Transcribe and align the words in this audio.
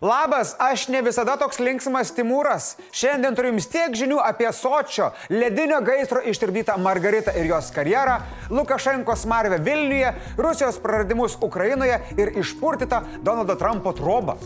Labas, 0.00 0.54
aš 0.58 0.88
ne 0.88 1.00
visada 1.02 1.34
toks 1.40 1.58
linksmas 1.58 2.12
Timūras. 2.14 2.68
Šiandien 2.94 3.34
turiu 3.34 3.50
jums 3.50 3.66
tiek 3.66 3.96
žinių 3.98 4.20
apie 4.22 4.46
Sočio, 4.54 5.08
ledinio 5.34 5.80
gaisro 5.82 6.22
ištirpdytą 6.22 6.76
Margaritą 6.78 7.34
ir 7.34 7.50
jos 7.50 7.72
karjerą, 7.74 8.20
Lukašenkos 8.54 9.26
marvę 9.26 9.58
Vilniuje, 9.58 10.14
Rusijos 10.38 10.78
praradimus 10.84 11.34
Ukrainoje 11.42 11.98
ir 12.14 12.30
išpurtytą 12.38 13.02
Donaldo 13.26 13.58
Trumpo 13.58 13.92
trobą. 13.92 14.38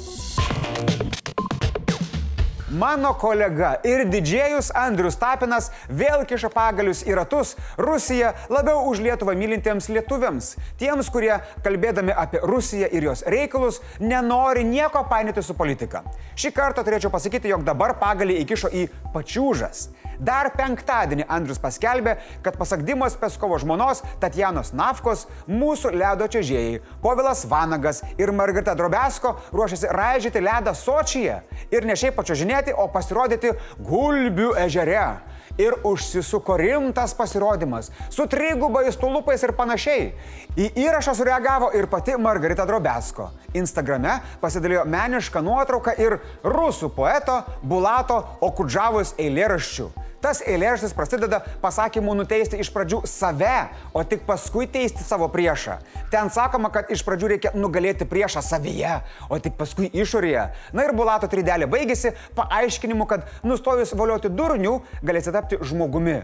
Mano 2.73 3.11
kolega 3.20 3.75
ir 3.84 4.07
didžėjus 4.09 4.70
Andrius 4.80 5.18
Tapinas 5.20 5.66
vėl 5.93 6.23
kiša 6.25 6.48
pagalius 6.55 7.02
į 7.05 7.18
ratus 7.18 7.50
Rusiją 7.77 8.30
labiau 8.48 8.87
už 8.88 9.02
Lietuvą 9.05 9.34
mylintiems 9.37 9.91
lietuviams. 9.93 10.55
Tiems, 10.80 11.11
kurie 11.12 11.34
kalbėdami 11.66 12.16
apie 12.16 12.41
Rusiją 12.41 12.88
ir 12.88 13.11
jos 13.11 13.27
reikalus 13.29 13.82
nenori 14.00 14.64
nieko 14.64 15.05
painėti 15.11 15.45
su 15.45 15.52
politika. 15.59 16.00
Šį 16.32 16.55
kartą 16.56 16.87
turėčiau 16.87 17.12
pasakyti, 17.12 17.52
jog 17.52 17.66
dabar 17.69 17.93
pagalį 18.01 18.38
įkišo 18.46 18.73
į 18.73 18.87
pačiūžas. 19.12 19.91
Dar 20.23 20.52
penktadienį 20.54 21.24
Andrius 21.32 21.59
paskelbė, 21.59 22.15
kad 22.45 22.57
pasak 22.59 22.84
Dimos 22.87 23.16
Peskovo 23.18 23.57
žmonos 23.59 24.04
Tatjanos 24.23 24.70
Nafkos 24.77 25.24
mūsų 25.51 25.91
ledo 25.96 26.29
čiažėjai 26.30 26.80
Povilas 27.02 27.43
Vanagas 27.51 28.02
ir 28.20 28.30
Margarita 28.30 28.77
Drobesko 28.79 29.34
ruošiasi 29.52 29.91
raižyti 29.91 30.43
ledą 30.45 30.77
Sočyje 30.79 31.41
ir 31.74 31.88
ne 31.88 31.96
šiaip 31.98 32.15
pačiuožinėti, 32.62 32.75
o 32.77 32.89
pasirodyti 32.89 33.52
Gulbių 33.79 34.57
ežere. 34.57 35.21
Ir 35.59 35.75
užsisuko 35.84 36.57
rimtas 36.57 37.12
pasirodymas 37.12 37.91
su 38.09 38.25
trigubais 38.27 38.97
tulupais 38.97 39.43
ir 39.43 39.52
panašiai. 39.52 40.15
Į 40.57 40.71
įrašą 40.80 41.15
sureagavo 41.15 41.73
ir 41.77 41.87
pati 41.88 42.16
Margarita 42.16 42.65
Drobesko. 42.65 43.30
Instagrame 43.52 44.21
pasidalijo 44.41 44.85
menišką 44.87 45.43
nuotrauką 45.45 45.93
ir 45.98 46.21
rusų 46.43 46.88
poeto 46.97 47.43
Bulato 47.62 48.23
Okudžavos 48.41 49.13
eilėraščių. 49.19 49.91
Tas 50.23 50.38
eilėraštis 50.46 50.92
prasideda 50.95 51.40
pasakymu 51.62 52.12
nuteisti 52.15 52.60
iš 52.62 52.68
pradžių 52.70 53.01
save, 53.10 53.54
o 53.90 54.04
tik 54.06 54.23
paskui 54.29 54.68
teisti 54.70 55.02
savo 55.02 55.26
priešą. 55.32 55.80
Ten 56.12 56.30
sakoma, 56.30 56.70
kad 56.70 56.92
iš 56.95 57.02
pradžių 57.02 57.30
reikia 57.32 57.51
nugalėti 57.59 58.06
priešą 58.06 58.42
savyje, 58.46 59.01
o 59.26 59.38
tik 59.42 59.56
paskui 59.59 59.90
išorėje. 59.90 60.45
Na 60.79 60.87
ir 60.87 60.95
Bulato 60.95 61.26
tridelė 61.30 61.66
baigėsi 61.70 62.14
paaiškinimu, 62.38 63.09
kad 63.10 63.26
nustojus 63.42 63.96
valioti 63.98 64.31
durnių 64.31 64.76
galėsi 65.03 65.34
tapti 65.34 65.59
žmogumi. 65.59 66.20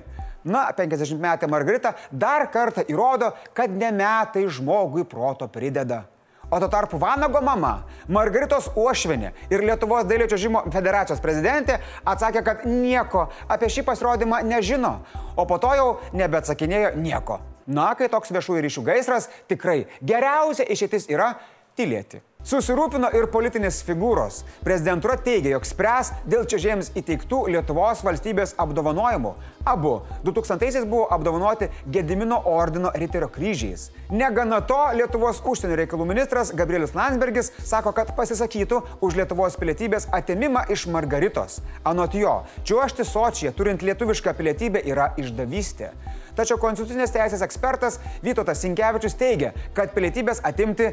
Na, 0.46 0.68
50 0.70 1.18
metė 1.18 1.48
Margarita 1.50 1.96
dar 2.14 2.46
kartą 2.54 2.86
įrodo, 2.86 3.32
kad 3.50 3.74
ne 3.74 3.90
metai 3.98 4.46
žmogui 4.46 5.02
proto 5.10 5.50
prideda. 5.50 6.04
O 6.50 6.58
tuo 6.58 6.68
tarpu 6.68 6.96
Vanago 6.96 7.42
mama, 7.44 7.82
Margaritos 8.08 8.70
Uošvinė 8.72 9.34
ir 9.52 9.64
Lietuvos 9.68 10.06
dailio 10.08 10.24
čiažimo 10.30 10.62
federacijos 10.72 11.20
prezidentė 11.20 11.76
atsakė, 12.08 12.40
kad 12.46 12.64
nieko 12.64 13.26
apie 13.52 13.68
šį 13.74 13.84
pasirodymą 13.84 14.40
nežino, 14.48 14.94
o 15.36 15.44
po 15.44 15.58
to 15.60 15.74
jau 15.76 15.90
nebeatsakinėjo 16.16 16.94
nieko. 16.96 17.36
Na, 17.68 17.90
kai 17.92 18.08
toks 18.08 18.32
viešųjų 18.32 18.64
ryšių 18.64 18.86
gaisras, 18.86 19.28
tikrai 19.50 19.82
geriausia 20.00 20.64
išeitis 20.72 21.10
yra 21.12 21.34
tylėti. 21.76 22.22
Susirūpino 22.48 23.10
ir 23.12 23.26
politinės 23.28 23.82
figūros. 23.84 24.38
Prezidentūra 24.64 25.18
teigia, 25.20 25.50
jog 25.52 25.66
spręs 25.68 26.14
dėl 26.24 26.46
čia 26.48 26.60
žiems 26.62 26.86
įteiktų 26.96 27.42
Lietuvos 27.52 28.00
valstybės 28.06 28.54
apdovanojimų. 28.62 29.34
Abu 29.68 29.98
2000-aisiais 30.24 30.86
buvo 30.88 31.04
apdovanoti 31.12 31.68
Gedimino 31.92 32.38
ordino 32.48 32.88
Riterio 32.94 33.28
kryžiais. 33.28 33.90
Negana 34.08 34.62
to, 34.64 34.78
Lietuvos 34.96 35.42
užsienio 35.44 35.76
reikalų 35.82 36.06
ministras 36.08 36.54
Gabrielius 36.56 36.96
Landsbergis 36.96 37.52
sako, 37.58 37.92
kad 37.92 38.14
pasisakytų 38.16 38.80
už 39.04 39.20
Lietuvos 39.20 39.60
pilietybės 39.60 40.08
atimimą 40.16 40.64
iš 40.72 40.86
Margaritos. 40.94 41.60
Anot 41.84 42.16
jo, 42.16 42.38
čiuošti 42.64 43.04
Sočyje 43.04 43.52
turint 43.52 43.84
lietuvišką 43.84 44.32
pilietybę 44.40 44.86
yra 44.88 45.10
išdavystė. 45.20 45.92
Tačiau 46.38 46.56
konstitucinės 46.62 47.10
teisės 47.10 47.42
ekspertas 47.42 47.98
Vytautas 48.22 48.62
Sinkevičius 48.62 49.18
teigia, 49.18 49.50
kad 49.74 49.90
pilietybės 49.90 50.38
atimti 50.46 50.92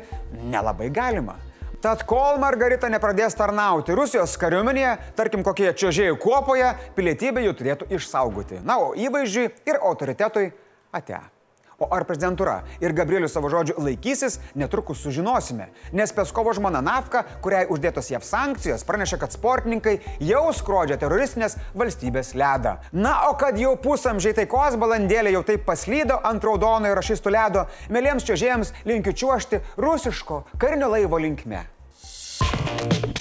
nelabai 0.50 0.90
galima. 0.90 1.38
Tad 1.86 2.02
kol 2.10 2.40
Margarita 2.42 2.90
nepradės 2.90 3.36
tarnauti 3.38 3.94
Rusijos 3.94 4.32
kariuomenėje, 4.42 4.96
tarkim 5.14 5.44
kokie 5.46 5.68
čiožėjų 5.70 6.16
kuopoje, 6.18 6.72
pilietybę 6.98 7.44
jų 7.46 7.52
turėtų 7.60 7.88
išsaugoti. 7.94 8.58
Na, 8.66 8.80
o 8.82 8.96
įvaizdžiui 8.98 9.52
ir 9.70 9.78
autoritetui 9.78 10.48
ate. 10.90 11.20
O 11.78 11.86
ar 11.94 12.08
prezidentūra 12.10 12.56
ir 12.82 12.96
Gabrielius 12.98 13.36
savo 13.38 13.52
žodžių 13.54 13.76
laikysis, 13.86 14.40
netrukus 14.58 15.04
sužinosime. 15.06 15.68
Nes 15.94 16.14
Peskovo 16.16 16.56
žmona 16.58 16.82
Nafka, 16.82 17.22
kuriai 17.46 17.68
uždėtos 17.70 18.10
JAV 18.10 18.26
sankcijos, 18.26 18.88
pranešė, 18.90 19.22
kad 19.22 19.38
sportininkai 19.38 20.00
jau 20.26 20.48
skrodžia 20.58 20.98
teroristinės 20.98 21.60
valstybės 21.78 22.34
ledą. 22.34 22.80
Na, 22.98 23.28
o 23.30 23.38
kad 23.38 23.62
jau 23.62 23.76
pusamžiai 23.78 24.34
taikos 24.42 24.80
balandėlė 24.82 25.36
jau 25.38 25.46
taip 25.52 25.70
paslydo 25.70 26.18
ant 26.26 26.50
raudonojo 26.50 26.98
rašystų 26.98 27.38
ledo, 27.38 27.68
mėlyms 27.94 28.26
čiažėjams 28.26 28.74
linkiu 28.90 29.14
čiuošti 29.14 29.62
rusiško 29.78 30.48
karinio 30.58 30.90
laivo 30.98 31.22
linkme. 31.22 31.68
Thank 32.88 33.06
you. 33.08 33.15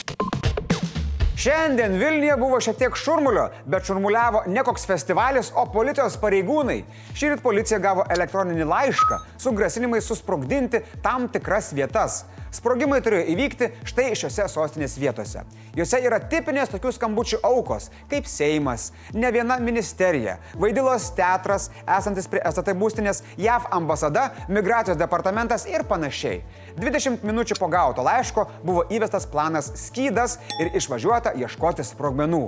Šiandien 1.45 1.93
Vilniuje 2.01 2.37
buvo 2.41 2.57
šiek 2.61 2.79
tiek 2.81 2.95
šurmulio, 2.97 3.43
bet 3.69 3.85
šurmuliavo 3.85 4.43
ne 4.47 4.63
koks 4.65 4.87
festivalis, 4.89 5.51
o 5.53 5.67
policijos 5.73 6.17
pareigūnai. 6.23 6.79
Šįryt 7.13 7.43
policija 7.45 7.83
gavo 7.85 8.07
elektroninį 8.15 8.65
laišką 8.71 9.19
su 9.45 9.53
grasinimais 9.53 10.09
susprogdinti 10.09 10.81
tam 11.05 11.29
tikras 11.29 11.75
vietas. 11.77 12.23
Sprogimai 12.55 13.01
turėjo 13.03 13.25
įvykti 13.33 13.67
štai 13.89 14.13
šiuose 14.15 14.45
sostinės 14.53 14.93
vietose. 15.01 15.41
Juose 15.75 15.99
yra 16.07 16.21
tipinės 16.31 16.71
tokių 16.71 16.93
skambučių 16.95 17.41
aukos, 17.43 17.89
kaip 18.11 18.29
Seimas, 18.31 18.93
ne 19.11 19.31
viena 19.35 19.57
ministerija, 19.59 20.37
Vaidilos 20.63 21.09
teatras, 21.19 21.67
esantis 21.83 22.31
prie 22.31 22.45
SAT 22.47 22.71
būstinės, 22.79 23.25
JAV 23.43 23.67
ambasada, 23.75 24.29
migracijos 24.47 25.01
departamentas 25.01 25.67
ir 25.67 25.83
panašiai. 25.91 26.45
20 26.79 27.27
minučių 27.27 27.59
po 27.59 27.67
gauto 27.73 28.07
laiško 28.07 28.47
buvo 28.63 28.87
įvestas 28.95 29.27
planas 29.31 29.73
skydas 29.89 30.39
ir 30.63 30.71
išvažiuota 30.79 31.34
ieškoti 31.39 31.85
sprogmenų. 31.87 32.45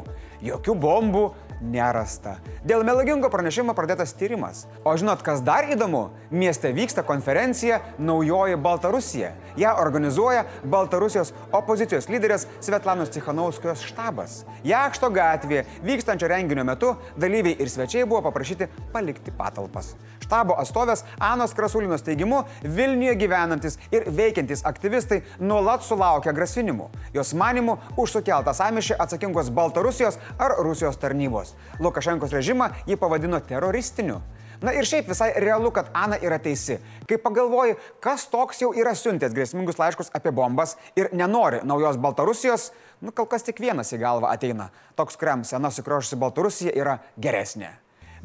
Jokių 0.47 0.75
bombų, 0.83 1.25
nerasta. 1.61 2.37
Dėl 2.67 2.85
melagingo 2.87 3.31
pranešimo 3.33 3.75
pradėtas 3.77 4.15
tyrimas. 4.19 4.65
O 4.85 4.95
žinot, 4.99 5.23
kas 5.27 5.43
dar 5.45 5.69
įdomu? 5.73 6.11
Mieste 6.31 6.73
vyksta 6.75 7.05
konferencija 7.07 7.81
Naujoji 7.99 8.57
Baltarusija. 8.61 9.33
Ja 9.57 9.77
organizuoja 9.81 10.45
Baltarusijos 10.65 11.33
opozicijos 11.57 12.11
lyderės 12.13 12.47
Svetlanos 12.61 13.13
Cichanauskijos 13.15 13.85
štabas. 13.87 14.43
Jakšto 14.67 15.11
gatvėje 15.15 15.65
vykstančio 15.87 16.29
renginio 16.33 16.67
metu 16.67 16.95
dalyviai 17.17 17.57
ir 17.61 17.73
svečiai 17.73 18.05
buvo 18.05 18.25
paprašyti 18.29 18.69
palikti 18.93 19.33
patalpas. 19.35 19.95
Štabo 20.27 20.57
atstovės 20.59 21.05
Anos 21.23 21.55
Krasulinos 21.55 22.03
teigimu, 22.03 22.43
Vilniuje 22.63 23.15
gyvenantis 23.21 23.79
ir 23.95 24.09
veikiantis 24.11 24.65
aktyvistai 24.67 25.21
nuolat 25.39 25.87
sulaukia 25.87 26.35
grasinimų. 26.35 26.89
Jos 27.15 27.31
manimų 27.39 27.79
už 27.97 28.19
sukeltą 28.19 28.55
samišį 28.57 28.99
atsakingos 28.99 29.53
Baltarusijos 29.55 30.19
ar 30.43 30.59
Rusijos 30.67 30.99
tarnybos. 30.99 31.46
Lukašenkos 31.83 32.33
režimą 32.33 32.71
ji 32.87 32.97
pavadino 32.97 33.41
teroristiniu. 33.41 34.21
Na 34.65 34.73
ir 34.73 34.89
šiaip 34.89 35.11
visai 35.11 35.33
realu, 35.43 35.71
kad 35.71 35.91
Ana 35.93 36.17
yra 36.23 36.39
teisi. 36.41 36.79
Kai 37.09 37.19
pagalvoji, 37.21 37.77
kas 38.01 38.25
toks 38.33 38.63
jau 38.63 38.73
yra 38.77 38.95
siuntęs 38.97 39.35
grėsmingus 39.37 39.77
laiškus 39.81 40.13
apie 40.17 40.33
bombas 40.33 40.77
ir 40.97 41.11
nenori 41.13 41.61
naujos 41.65 42.01
Baltarusijos, 42.01 42.71
nu 43.05 43.13
kol 43.13 43.29
kas 43.29 43.45
tik 43.45 43.61
vienas 43.61 43.93
į 43.93 44.01
galvą 44.01 44.33
ateina. 44.33 44.71
Toks, 44.97 45.21
kuriam 45.21 45.45
sena 45.45 45.71
sukrošusi 45.71 46.17
Baltarusija 46.21 46.73
yra 46.73 47.01
geresnė. 47.21 47.75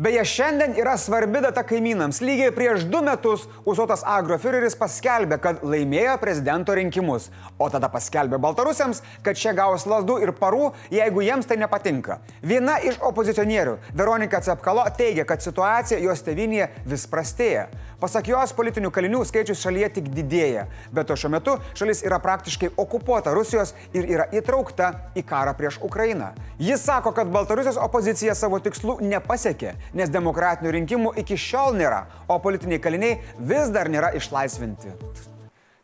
Beje, 0.02 0.24
šiandien 0.26 0.72
yra 0.82 0.96
svarbi 0.98 1.44
data 1.44 1.62
kaimynams. 1.62 2.24
Lygiai 2.26 2.50
prieš 2.56 2.88
du 2.90 3.04
metus 3.06 3.44
Usotas 3.70 4.02
agrofiureris 4.10 4.74
paskelbė, 4.80 5.38
kad 5.44 5.62
laimėjo 5.62 6.16
prezidento 6.18 6.74
rinkimus, 6.74 7.28
o 7.62 7.68
tada 7.70 7.86
paskelbė 7.94 8.40
baltarusiams, 8.42 9.04
kad 9.22 9.38
šie 9.38 9.54
gaus 9.60 9.86
lasdų 9.86 10.16
ir 10.26 10.34
parų, 10.40 10.72
jeigu 10.90 11.22
jiems 11.22 11.46
tai 11.46 11.60
nepatinka. 11.62 12.18
Viena 12.42 12.80
iš 12.82 12.98
opozicionierių, 13.12 13.78
Veronika 13.94 14.42
Cepkalo, 14.42 14.88
teigia, 14.98 15.28
kad 15.30 15.46
situacija 15.46 16.02
jos 16.02 16.26
tevinėje 16.26 16.72
vis 16.90 17.06
prastėja. 17.06 17.70
Pasak 18.02 18.32
jos, 18.32 18.50
politinių 18.58 18.90
kalinių 18.90 19.20
skaičius 19.30 19.62
šalyje 19.62 19.92
tik 20.00 20.08
didėja, 20.10 20.64
bet 20.90 21.06
to 21.06 21.14
šiuo 21.14 21.30
metu 21.36 21.54
šalis 21.78 22.00
yra 22.02 22.18
praktiškai 22.24 22.72
okupuota 22.82 23.30
Rusijos 23.38 23.76
ir 23.94 24.08
yra 24.16 24.26
įtraukta 24.34 24.88
į 25.14 25.22
karą 25.30 25.54
prieš 25.60 25.78
Ukrainą. 25.86 26.32
Jis 26.58 26.82
sako, 26.82 27.14
kad 27.14 27.30
Baltarusijos 27.30 27.78
opozicija 27.78 28.34
savo 28.34 28.58
tikslų 28.58 28.98
nepasiekė, 29.06 29.76
nes 29.97 30.13
demokratinių 30.13 30.75
rinkimų 30.79 31.15
iki 31.23 31.39
šiol 31.41 31.75
nėra, 31.79 32.05
o 32.29 32.39
politiniai 32.43 32.83
kaliniai 32.83 33.19
vis 33.39 33.73
dar 33.75 33.91
nėra 33.93 34.13
išlaisvinti. 34.19 34.95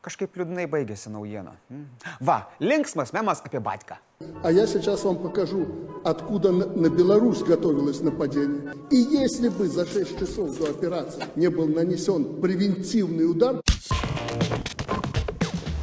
Kažkaip 0.03 0.35
liūdnai 0.35 0.65
baigėsi 0.67 1.13
naujiena. 1.15 1.53
Va, 2.19 2.49
linksmas 2.59 3.13
memas 3.15 3.43
apie 3.47 3.61
Batką. 3.63 4.01
А 4.43 4.51
я 4.51 4.67
сейчас 4.67 5.05
вам 5.05 5.19
покажу, 5.19 5.67
откуда 6.05 6.51
на, 6.53 6.67
на 6.67 6.89
Беларусь 6.89 7.43
готовилось 7.43 8.01
нападение. 8.01 8.75
И 8.91 8.97
если 8.97 9.49
бы 9.49 9.69
за 9.69 9.87
6 9.87 10.19
часов 10.19 10.59
до 10.59 10.71
операции 10.71 11.23
не 11.37 11.49
был 11.49 11.67
нанесен 11.69 12.41
превентивный 12.41 13.31
удар... 13.31 13.61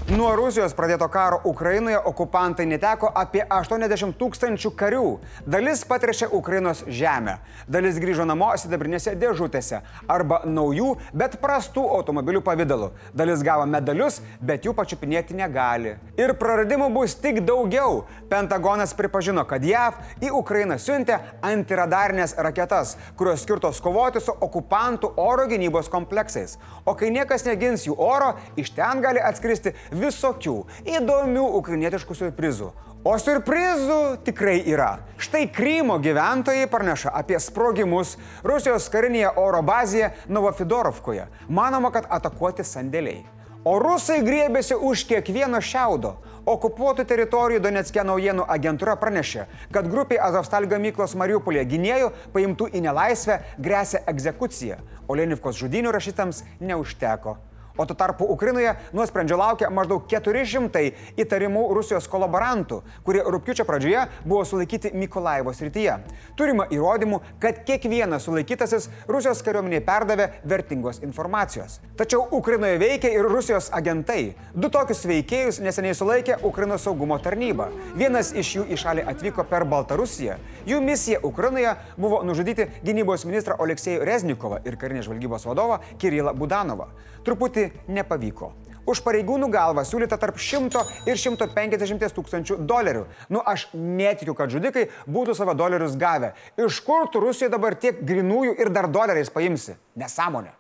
Nuo 0.05 0.35
Rusijos 0.37 0.75
pradėto 0.77 1.07
karo 1.09 1.39
Ukrainoje 1.49 1.97
okupantai 1.97 2.67
neteko 2.69 3.09
apie 3.17 3.41
80 3.41 4.13
tūkstančių 4.21 4.71
karių. 4.77 5.05
Dalis 5.49 5.81
patrešė 5.89 6.27
Ukrainos 6.37 6.83
žemę, 6.85 7.39
dalis 7.65 7.97
grįžo 7.97 8.27
namo 8.29 8.51
sidabrinėse 8.61 9.15
dėžutėse 9.17 9.81
arba 10.13 10.43
naujų, 10.45 10.91
bet 11.17 11.39
prastų 11.41 11.87
automobilių 11.97 12.43
pavydalu. 12.45 12.91
Dalis 13.17 13.41
gavo 13.47 13.65
medalius, 13.65 14.19
bet 14.45 14.69
jų 14.69 14.75
pačiupinėti 14.77 15.39
negali. 15.39 15.95
Ir 16.21 16.35
praradimų 16.37 16.91
bus 16.93 17.17
tik 17.17 17.41
daugiau. 17.49 18.05
Pentagonas 18.29 18.93
pripažino, 18.93 19.47
kad 19.49 19.65
JAV 19.65 19.97
į 20.21 20.35
Ukrainą 20.37 20.77
siuntė 20.77 21.17
antiradarnės 21.41 22.37
raketas, 22.45 22.99
kurios 23.17 23.41
skirtos 23.49 23.81
kovoti 23.81 24.21
su 24.21 24.37
okupantų 24.37 25.15
oro 25.17 25.49
gynybos 25.49 25.89
kompleksais. 25.89 26.59
O 26.85 26.93
kai 26.93 27.09
niekas 27.09 27.49
negins 27.49 27.89
jų 27.89 27.97
oro, 27.97 28.35
iš 28.61 28.77
ten 28.77 29.01
gali 29.01 29.25
atskristi 29.25 29.73
visokių 29.95 30.57
įdomių 30.97 31.45
ukrainietiškų 31.61 32.17
surprizų. 32.19 32.73
O 33.05 33.13
surprizų 33.21 34.17
tikrai 34.25 34.63
yra. 34.65 35.03
Štai 35.21 35.45
Krymo 35.53 35.99
gyventojai 36.01 36.65
praneša 36.73 37.13
apie 37.13 37.37
sprogimus 37.37 38.15
Rusijos 38.41 38.87
karinėje 38.89 39.35
oro 39.37 39.61
bazėje 39.61 40.15
Novofidorovkoje. 40.33 41.27
Manoma, 41.49 41.93
kad 41.93 42.09
atakuoti 42.09 42.65
sandėliai. 42.65 43.27
O 43.65 43.77
rusai 43.81 44.19
griebėsi 44.25 44.77
už 44.77 45.05
kiekvieno 45.09 45.61
šiaudo. 45.61 46.15
Okupuotų 46.49 47.07
teritorijų 47.09 47.63
Donetskė 47.65 48.03
naujienų 48.05 48.45
agentūra 48.53 48.99
pranešė, 49.01 49.47
kad 49.73 49.87
grupiai 49.89 50.21
Azovstal 50.21 50.65
gamyklos 50.69 51.15
Mariupolė 51.17 51.63
gynėjų 51.69 52.11
paimtų 52.35 52.69
į 52.73 52.83
nelaisvę 52.85 53.39
grėsia 53.57 54.03
egzekucija, 54.09 54.77
o 55.09 55.17
Lenivkos 55.17 55.57
žudinių 55.61 55.93
rašytams 55.97 56.43
neužteko. 56.61 57.39
O 57.77 57.87
tuo 57.87 57.97
tarpu 57.97 58.25
Ukrainoje 58.25 58.77
nuosprendžio 58.93 59.35
laukia 59.35 59.67
maždaug 59.67 60.05
400 60.07 60.93
įtarimų 61.19 61.65
Rusijos 61.75 62.07
kolaborantų, 62.07 62.77
kurie 63.03 63.25
rūpiučio 63.27 63.65
pradžioje 63.67 64.05
buvo 64.23 64.45
sulaikyti 64.47 64.93
Mikolaivo 64.95 65.51
srityje. 65.51 65.97
Turima 66.39 66.69
įrodymų, 66.71 67.19
kad 67.43 67.65
kiekvienas 67.67 68.29
sulaikytasis 68.29 68.87
Rusijos 69.11 69.43
kariuomeniai 69.43 69.83
perdavė 69.83 70.29
vertingos 70.47 71.01
informacijos. 71.03 71.81
Tačiau 71.99 72.29
Ukrainoje 72.39 72.79
veikia 72.79 73.11
ir 73.11 73.27
Rusijos 73.27 73.73
agentai. 73.75 74.37
Du 74.55 74.71
tokius 74.71 75.03
veikėjus 75.11 75.59
neseniai 75.65 75.99
sulaikė 75.99 76.39
Ukrainos 76.47 76.87
saugumo 76.87 77.19
tarnyba. 77.19 77.73
Vienas 77.99 78.31
iš 78.39 78.53
jų 78.61 78.69
į 78.71 78.79
šalį 78.85 79.09
atvyko 79.11 79.49
per 79.51 79.67
Baltarusiją. 79.67 80.39
Jų 80.71 80.79
misija 80.79 81.19
Ukrainoje 81.27 81.75
buvo 81.99 82.23
nužudyti 82.23 82.71
gynybos 82.87 83.27
ministrą 83.27 83.59
Oleksijų 83.59 84.07
Reznikovą 84.07 84.63
ir 84.63 84.79
karinės 84.79 85.11
žvalgybos 85.11 85.51
vadovą 85.51 85.83
Kirilą 85.99 86.39
Budanovą. 86.39 86.93
Truputį 87.25 87.64
nepavyko. 87.89 88.53
Už 88.85 89.01
pareigūnų 89.01 89.49
galvą 89.49 89.81
siūlyta 89.89 90.19
tarp 90.21 90.37
100 90.37 90.83
ir 91.09 91.17
150 91.17 92.05
tūkstančių 92.17 92.59
dolerių. 92.69 93.07
Nu, 93.33 93.41
aš 93.41 93.71
netikiu, 93.73 94.35
kad 94.37 94.53
žudikai 94.53 94.91
būtų 95.09 95.37
savo 95.39 95.55
dolerius 95.57 95.97
gavę. 95.97 96.35
Iš 96.61 96.83
kur 96.85 97.09
tu 97.09 97.23
Rusijoje 97.25 97.53
dabar 97.55 97.79
tiek 97.81 98.03
grinųjų 98.05 98.59
ir 98.61 98.73
dar 98.75 98.91
doleriais 98.93 99.33
paimsi? 99.33 99.79
Nesąmonė. 99.97 100.53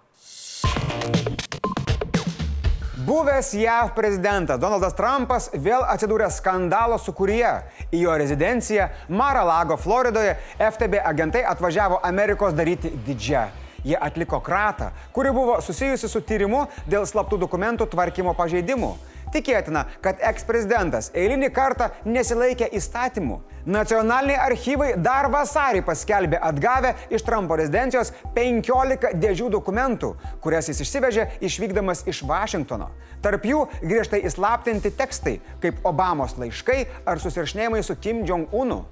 Buvęs 3.04 3.50
JAV 3.52 3.90
prezidentas 3.92 4.56
Donaldas 4.56 4.94
Trumpas 4.96 5.50
vėl 5.52 5.82
atsidūrė 5.92 6.30
skandalo 6.32 6.96
sukūrėje. 6.96 7.50
Į 7.92 8.00
jo 8.06 8.14
rezidenciją 8.16 8.86
Mar-a-Lago, 9.12 9.76
Floridoje 9.76 10.38
FTB 10.56 11.04
agentai 11.04 11.44
atvažiavo 11.44 12.00
Amerikos 12.08 12.56
daryti 12.56 12.94
didžią 13.04 13.44
Jie 13.84 13.98
atliko 14.00 14.40
kratą, 14.40 14.90
kuri 15.12 15.32
buvo 15.32 15.58
susijusi 15.60 16.08
su 16.08 16.22
tyrimu 16.24 16.66
dėl 16.88 17.04
slaptų 17.08 17.38
dokumentų 17.42 17.90
tvarkymo 17.92 18.32
pažeidimų. 18.38 18.94
Tikėtina, 19.34 19.82
kad 20.04 20.20
eksprezidentas 20.22 21.10
eilinį 21.16 21.48
kartą 21.54 21.88
nesilaikė 22.06 22.68
įstatymų. 22.78 23.40
Nacionaliniai 23.66 24.38
archyvai 24.44 24.90
dar 25.00 25.26
vasarį 25.32 25.82
paskelbė 25.86 26.38
atgavę 26.48 26.92
iš 27.10 27.24
Trumpo 27.26 27.56
rezidencijos 27.58 28.12
15 28.36 29.14
dėžių 29.18 29.50
dokumentų, 29.56 30.12
kurias 30.44 30.68
jis 30.70 30.84
išsivežė 30.84 31.26
išvykdamas 31.48 32.04
iš 32.06 32.22
Vašingtono. 32.28 32.90
Tarp 33.24 33.48
jų 33.48 33.66
griežtai 33.82 34.22
įslaptinti 34.28 34.94
tekstai, 34.94 35.38
kaip 35.64 35.82
Obamos 35.88 36.36
laiškai 36.38 36.84
ar 37.08 37.22
susirašinėjimai 37.24 37.82
su 37.82 37.96
Kim 37.96 38.22
Jong-unu. 38.28 38.84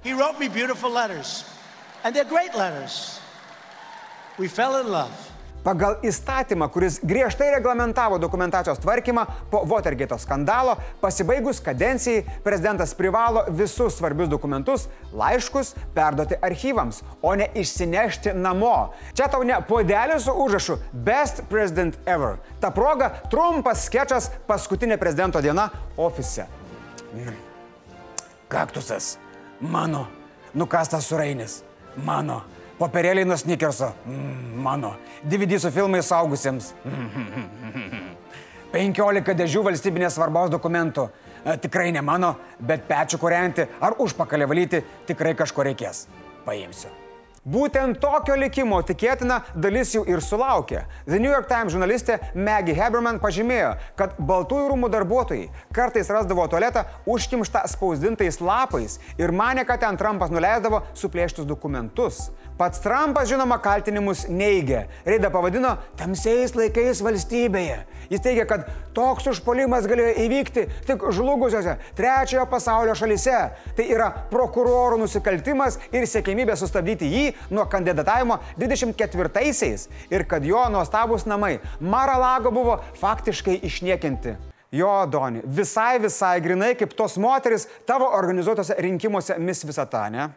And 2.03 2.13
they're 2.13 2.27
great 2.27 2.53
letters. 2.53 3.22
Pagal 5.63 6.01
įstatymą, 6.03 6.67
kuris 6.67 6.97
griežtai 7.07 7.47
reglamentavo 7.53 8.17
dokumentacijos 8.19 8.81
tvarkymą 8.83 9.23
po 9.51 9.61
Watergate 9.63 10.17
skandalo, 10.19 10.75
pasibaigus 11.01 11.61
kadencijai 11.63 12.25
prezidentas 12.43 12.91
privalo 12.93 13.45
visus 13.47 13.95
svarbius 13.95 14.27
dokumentus, 14.27 14.89
laiškus 15.15 15.71
perduoti 15.95 16.35
archyvams, 16.41 16.99
o 17.21 17.35
ne 17.35 17.47
išsinešti 17.55 18.33
namo. 18.35 18.91
Čia 19.15 19.29
tau 19.31 19.43
ne 19.47 19.61
podelis 19.67 20.25
su 20.27 20.35
užrašu 20.35 20.77
Best 20.91 21.43
President 21.49 21.95
Ever. 22.05 22.41
Ta 22.59 22.71
proga 22.71 23.13
trumpas 23.31 23.85
sketšas 23.87 24.31
paskutinė 24.47 24.97
prezidento 24.99 25.41
diena 25.41 25.69
ofise. 25.97 26.49
Mm. 27.15 27.39
Kaktusas. 28.51 29.15
Mano. 29.61 30.07
Nukastas 30.53 31.07
surainis. 31.07 31.61
Mano 31.95 32.41
Popierėliai 32.79 33.27
nuo 33.27 33.37
snikerso. 33.37 33.91
Mm, 34.07 34.55
mano. 34.63 34.95
DVD 35.21 35.59
su 35.61 35.71
filmais 35.71 36.09
saugusiems. 36.09 36.73
Mm, 36.85 38.09
15 38.73 39.37
dėžių 39.37 39.61
valstybinės 39.69 40.17
svarbos 40.17 40.49
dokumentų. 40.53 41.07
E, 41.43 41.57
tikrai 41.61 41.91
ne 41.93 42.01
mano, 42.01 42.33
bet 42.59 42.87
pečių 42.89 43.21
kurianti 43.21 43.67
ar 43.83 43.99
užpakalį 44.01 44.49
valyti 44.49 44.83
tikrai 45.07 45.35
kažko 45.37 45.69
reikės. 45.69 46.07
Paimsiu. 46.47 47.02
Būtent 47.43 47.97
tokio 47.99 48.37
likimo 48.39 48.77
tikėtina 48.87 49.41
dalis 49.51 49.89
jų 49.91 50.05
ir 50.07 50.21
sulaukė. 50.23 50.85
The 51.03 51.17
New 51.19 51.27
York 51.27 51.49
Times 51.49 51.73
žurnalistė 51.75 52.15
Maggie 52.39 52.71
Haberman 52.77 53.19
pažymėjo, 53.19 53.73
kad 53.99 54.13
Baltųjų 54.15 54.69
rūmų 54.71 54.87
darbuotojai 54.93 55.49
kartais 55.75 56.07
rasdavo 56.07 56.45
tualetą 56.47 56.85
užkimštą 57.03 57.65
spausdintais 57.73 58.39
lapais 58.39 58.95
ir 59.19 59.35
mane, 59.35 59.67
kad 59.67 59.83
ten 59.83 59.99
Trumpas 59.99 60.31
nuleisdavo 60.31 60.85
suplėštus 60.95 61.43
dokumentus. 61.49 62.29
Pats 62.55 62.79
Trumpas, 62.79 63.27
žinoma, 63.27 63.57
kaltinimus 63.59 64.27
neigia. 64.29 64.85
Reidą 65.03 65.27
pavadino 65.33 65.73
tamsiais 65.99 66.55
laikais 66.55 67.03
valstybėje. 67.03 67.81
Jis 68.11 68.21
teigia, 68.23 68.45
kad 68.47 68.67
toks 68.93 69.25
užpolimas 69.31 69.87
galėjo 69.89 70.13
įvykti 70.21 70.67
tik 70.85 71.05
žlugusiose 71.15 71.75
trečiojo 71.97 72.45
pasaulio 72.51 72.93
šalise. 72.95 73.39
Tai 73.75 73.87
yra 73.89 74.11
prokurorų 74.31 75.01
nusikaltimas 75.01 75.79
ir 75.91 76.05
siekimybė 76.09 76.55
sustabdyti 76.59 77.09
jį 77.09 77.25
nuo 77.49 77.65
kandidatavimo 77.65 78.39
24-aisiais 78.59 79.87
ir 80.11 80.25
kad 80.27 80.45
jo 80.45 80.63
nuostabus 80.69 81.25
namai 81.25 81.59
Maralago 81.79 82.51
buvo 82.51 82.79
faktiškai 83.01 83.59
išniekinti. 83.63 84.35
Jo, 84.73 85.05
Doni, 85.05 85.41
visai, 85.45 85.99
visai 86.01 86.39
grinai 86.41 86.73
kaip 86.75 86.95
tos 86.97 87.19
moteris 87.21 87.67
tavo 87.85 88.07
organizuotose 88.17 88.79
rinkimuose 88.81 89.37
mis 89.37 89.61
visata, 89.69 90.07
ne? 90.09 90.29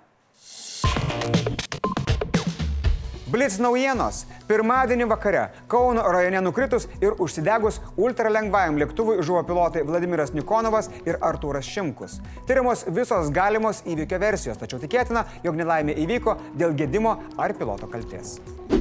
Blitz 3.26 3.56
naujienos. 3.58 4.20
Pirmadienį 4.46 5.08
vakare 5.10 5.40
Kauno 5.66 6.04
rajone 6.14 6.38
nukritus 6.46 6.84
ir 7.00 7.16
užsidegus 7.18 7.80
ultralengvajam 7.98 8.78
lėktuvui 8.78 9.16
žuvo 9.26 9.40
pilotai 9.48 9.82
Vladimiras 9.88 10.30
Nikonovas 10.36 10.86
ir 11.02 11.18
Artūras 11.18 11.66
Šimkus. 11.66 12.20
Tyrimos 12.46 12.84
visos 12.86 13.32
galimos 13.34 13.82
įvykio 13.82 14.20
versijos, 14.22 14.60
tačiau 14.62 14.78
tikėtina, 14.78 15.24
jog 15.42 15.58
nelaimė 15.58 15.98
įvyko 16.06 16.36
dėl 16.54 16.78
gedimo 16.78 17.16
ar 17.34 17.56
piloto 17.58 17.90
kalties. 17.90 18.36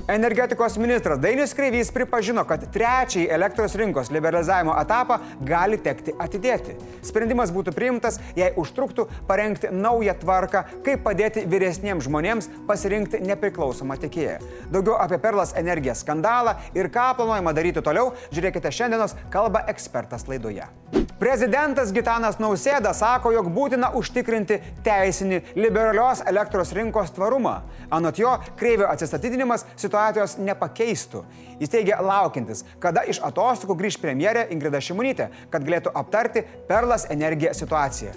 Energetikos 0.08 0.78
ministras 0.78 1.20
Dainis 1.20 1.56
Kreivys 1.58 1.90
pripažino, 1.90 2.44
kad 2.46 2.62
trečiąjį 2.70 3.24
elektros 3.34 3.74
rinkos 3.74 4.12
liberalizavimo 4.14 4.76
etapą 4.78 5.16
gali 5.42 5.80
tekti 5.82 6.14
atidėti. 6.22 6.76
Sprendimas 7.02 7.50
būtų 7.50 7.74
priimtas, 7.74 8.20
jei 8.38 8.52
užtruktų 8.54 9.08
parengti 9.26 9.72
naują 9.74 10.14
tvarką, 10.22 10.62
kaip 10.86 11.02
padėti 11.08 11.48
vyresniems 11.50 12.06
žmonėms 12.06 12.52
pasirinkti 12.70 13.24
nepriklausomą 13.26 13.98
tiekėją. 14.04 14.38
Daugiau 14.70 15.00
apie 15.02 15.18
Perlas 15.26 15.56
energiją 15.58 15.98
skandalą 15.98 16.54
ir 16.78 16.92
ką 16.94 17.08
planuojama 17.18 17.56
daryti 17.58 17.82
toliau, 17.82 18.14
žiūrėkite 18.30 18.70
šiandienos 18.70 19.18
kalbą 19.34 19.66
ekspertas 19.74 20.30
laidoje. 20.30 20.70
Prezidentas 21.18 21.90
Gitanas 21.96 22.38
Nausėda 22.44 22.92
sako, 22.94 23.32
jog 23.34 23.50
būtina 23.56 23.90
užtikrinti 23.98 24.60
teisinį 24.86 25.42
liberalios 25.58 26.22
elektros 26.28 26.76
rinkos 26.76 27.14
tvarumą. 27.16 27.58
Anot 27.96 28.20
jo, 28.20 28.36
kreivio 28.60 28.86
atsistatydinimas 28.92 29.64
situacijos 29.74 29.95
nepakeistų. 30.42 31.24
Jis 31.62 31.72
teigia 31.72 32.02
laukintis, 32.04 32.66
kada 32.84 33.06
iš 33.08 33.22
atostogų 33.24 33.78
grįž 33.80 34.00
premjerė 34.04 34.48
Ingrida 34.54 34.82
Šimonytė, 34.84 35.30
kad 35.54 35.66
galėtų 35.66 35.94
aptarti 35.96 36.44
Perlas 36.70 37.08
energiją 37.14 37.56
situaciją. 37.56 38.16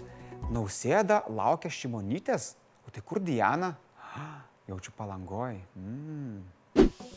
Nausėda 0.52 1.22
laukia 1.30 1.70
Šimonytės? 1.72 2.52
O 2.86 2.92
tai 2.92 3.04
kur 3.04 3.20
Diana? 3.22 3.74
Jaučiu 4.70 4.92
palangoj. 4.96 5.58
Mm. 5.78 6.57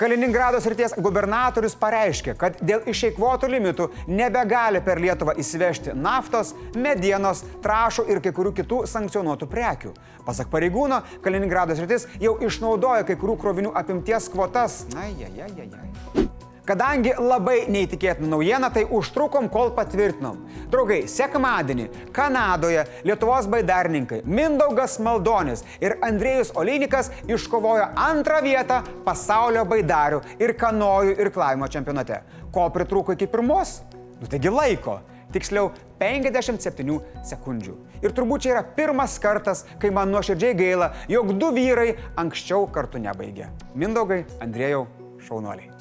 Kaliningrado 0.01 0.58
srities 0.58 0.96
gubernatorius 0.98 1.75
pareiškė, 1.77 2.34
kad 2.34 2.55
dėl 2.65 2.88
išeikvotų 2.89 3.50
limitų 3.53 3.86
nebegali 4.10 4.81
per 4.81 4.98
Lietuvą 4.98 5.36
įsivežti 5.38 5.93
naftos, 5.93 6.55
medienos, 6.74 7.43
trašų 7.62 8.08
ir 8.10 8.24
kai 8.25 8.34
kurių 8.34 8.55
kitų 8.63 8.81
sankcionuotų 8.89 9.50
prekių. 9.53 9.93
Pasak 10.25 10.50
pareigūno, 10.50 11.03
Kaliningrado 11.22 11.77
sritis 11.77 12.10
jau 12.24 12.34
išnaudoja 12.41 13.05
kai 13.05 13.20
kurių 13.22 13.38
krovinių 13.46 13.77
apimties 13.77 14.31
kvotas. 14.34 14.88
Ai, 14.98 15.13
ai, 15.22 15.34
ai, 15.46 15.53
ai, 15.67 15.72
ai. 15.86 16.31
Kadangi 16.62 17.15
labai 17.18 17.63
neįtikėtina 17.74 18.27
naujiena, 18.30 18.70
tai 18.70 18.84
užtrukom, 18.86 19.48
kol 19.50 19.72
patvirtinom. 19.74 20.38
Draugai, 20.70 21.00
sekmadienį 21.10 21.88
Kanadoje 22.13 22.84
Lietuvos 23.08 23.48
baidarninkai 23.50 24.22
Mindaugas 24.30 25.00
Maldonis 25.01 25.65
ir 25.82 25.98
Andrėjus 26.06 26.53
Olynikas 26.62 27.10
iškovojo 27.25 27.88
antrą 27.98 28.44
vietą 28.46 28.84
pasaulio 29.08 29.65
baidarių 29.65 30.22
ir 30.38 30.53
kanojų 30.60 31.18
ir 31.18 31.32
klavimo 31.34 31.70
čempionate. 31.72 32.22
Ko 32.53 32.68
pritrūko 32.70 33.18
iki 33.18 33.30
pirmos? 33.32 33.80
Nu 34.22 34.30
taigi 34.30 34.53
laiko. 34.53 35.00
Tiksliau 35.32 35.70
57 35.98 36.98
sekundžių. 37.25 37.75
Ir 38.03 38.13
turbūt 38.13 38.44
čia 38.44 38.51
yra 38.51 38.63
pirmas 38.77 39.15
kartas, 39.24 39.63
kai 39.80 39.89
man 39.96 40.12
nuoširdžiai 40.12 40.58
gaila, 40.60 40.91
jog 41.10 41.32
du 41.39 41.53
vyrai 41.56 41.94
anksčiau 42.20 42.68
kartu 42.75 43.00
nebaigė. 43.01 43.48
Mindaugai, 43.74 44.25
Andrėjau, 44.44 44.86
šaunuoliai. 45.24 45.72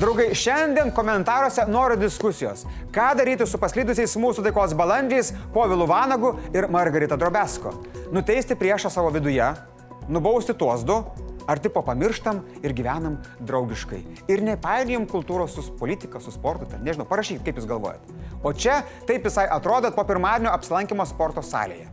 Draugai, 0.00 0.30
šiandien 0.32 0.88
komentaruose 0.96 1.66
noriu 1.68 1.98
diskusijos. 2.00 2.62
Ką 2.94 3.10
daryti 3.18 3.44
su 3.44 3.58
paslydusiais 3.60 4.14
mūsų 4.16 4.46
taikos 4.46 4.72
balandžiais, 4.78 5.34
Povilu 5.52 5.84
Vanagu 5.90 6.30
ir 6.56 6.70
Margarita 6.72 7.18
Drobesko? 7.20 7.74
Nuteisti 8.08 8.56
priešą 8.56 8.88
savo 8.94 9.12
viduje, 9.12 9.50
nubausti 10.08 10.56
tuos 10.56 10.86
du, 10.88 10.96
ar 11.44 11.60
tipo 11.60 11.82
pamirštam 11.84 12.40
ir 12.64 12.72
gyvenam 12.72 13.20
draugiškai. 13.44 14.00
Ir 14.32 14.40
nepainijom 14.48 15.04
kultūros 15.10 15.58
su 15.58 15.68
politika, 15.76 16.20
su 16.20 16.32
sportu, 16.32 16.64
ten, 16.70 16.80
nežinau, 16.86 17.04
parašykit, 17.10 17.44
kaip 17.44 17.60
jūs 17.60 17.68
galvojat. 17.68 18.12
O 18.40 18.56
čia 18.56 18.80
taip 19.04 19.28
visai 19.28 19.50
atrodot 19.52 19.92
po 19.92 20.08
pirmadienio 20.08 20.54
apsilankimo 20.56 21.04
sporto 21.04 21.44
salėje. 21.44 21.90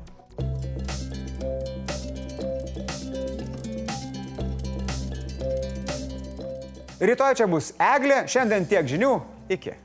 Rytoj 6.97 7.35
čia 7.37 7.45
bus 7.45 7.73
Eglė, 7.77 8.23
šiandien 8.25 8.65
tiek 8.65 8.87
žinių, 8.89 9.11
iki. 9.53 9.75